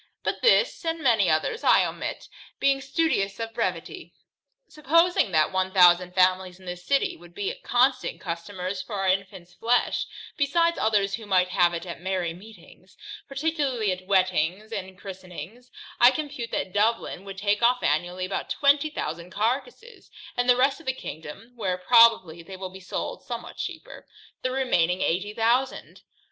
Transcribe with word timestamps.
But 0.23 0.41
this, 0.41 0.83
and 0.83 0.99
many 1.03 1.29
others, 1.29 1.63
I 1.63 1.85
omit, 1.85 2.27
being 2.59 2.81
studious 2.81 3.39
of 3.39 3.53
brevity. 3.53 4.15
Supposing 4.67 5.29
that 5.31 5.51
one 5.51 5.71
thousand 5.71 6.15
families 6.15 6.59
in 6.59 6.65
this 6.65 6.83
city, 6.83 7.15
would 7.15 7.35
be 7.35 7.53
constant 7.63 8.19
customers 8.19 8.81
for 8.81 9.05
infants 9.05 9.53
flesh, 9.53 10.07
besides 10.37 10.79
others 10.79 11.13
who 11.13 11.27
might 11.27 11.49
have 11.49 11.75
it 11.75 11.85
at 11.85 12.01
merry 12.01 12.33
meetings, 12.33 12.97
particularly 13.27 13.91
at 13.91 14.07
weddings 14.07 14.71
and 14.73 14.97
christenings, 14.97 15.69
I 15.99 16.09
compute 16.09 16.49
that 16.49 16.73
Dublin 16.73 17.23
would 17.25 17.37
take 17.37 17.61
off 17.61 17.83
annually 17.83 18.25
about 18.25 18.49
twenty 18.49 18.89
thousand 18.89 19.29
carcasses; 19.29 20.09
and 20.35 20.49
the 20.49 20.57
rest 20.57 20.79
of 20.79 20.87
the 20.87 20.93
kingdom 20.93 21.51
(where 21.55 21.77
probably 21.77 22.41
they 22.41 22.57
will 22.57 22.71
be 22.71 22.79
sold 22.79 23.21
somewhat 23.23 23.57
cheaper) 23.57 24.07
the 24.41 24.49
remaining 24.49 25.03
eighty 25.03 25.31
thousand. 25.35 26.01